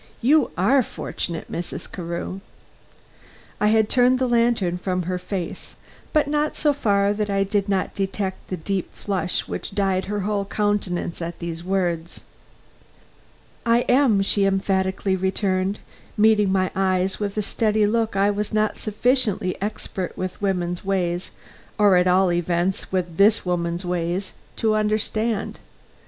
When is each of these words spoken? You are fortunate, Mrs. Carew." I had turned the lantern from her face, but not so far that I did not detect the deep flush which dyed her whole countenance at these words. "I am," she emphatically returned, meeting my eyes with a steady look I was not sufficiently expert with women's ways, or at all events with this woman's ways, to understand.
You 0.19 0.49
are 0.57 0.81
fortunate, 0.81 1.51
Mrs. 1.51 1.91
Carew." 1.91 2.39
I 3.59 3.67
had 3.67 3.87
turned 3.87 4.17
the 4.17 4.27
lantern 4.27 4.79
from 4.79 5.03
her 5.03 5.19
face, 5.19 5.75
but 6.11 6.27
not 6.27 6.55
so 6.55 6.73
far 6.73 7.13
that 7.13 7.29
I 7.29 7.43
did 7.43 7.69
not 7.69 7.93
detect 7.93 8.47
the 8.47 8.57
deep 8.57 8.91
flush 8.95 9.47
which 9.47 9.75
dyed 9.75 10.05
her 10.05 10.21
whole 10.21 10.45
countenance 10.45 11.21
at 11.21 11.37
these 11.37 11.63
words. 11.63 12.21
"I 13.63 13.81
am," 13.81 14.23
she 14.23 14.43
emphatically 14.43 15.15
returned, 15.15 15.77
meeting 16.17 16.51
my 16.51 16.71
eyes 16.75 17.19
with 17.19 17.37
a 17.37 17.43
steady 17.43 17.85
look 17.85 18.15
I 18.15 18.31
was 18.31 18.51
not 18.51 18.79
sufficiently 18.79 19.55
expert 19.61 20.17
with 20.17 20.41
women's 20.41 20.83
ways, 20.83 21.29
or 21.77 21.95
at 21.95 22.07
all 22.07 22.31
events 22.33 22.91
with 22.91 23.17
this 23.17 23.45
woman's 23.45 23.85
ways, 23.85 24.33
to 24.55 24.73
understand. 24.73 25.59